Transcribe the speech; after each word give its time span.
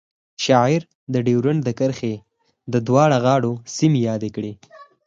شاعر 0.45 0.81
د 1.13 1.15
ډیورنډ 1.25 1.59
د 1.65 1.69
کرښې 1.79 2.15
دواړو 2.87 3.17
غاړو 3.25 3.53
سیمې 3.75 3.99
یادې 4.09 4.29
کړې 4.35 4.53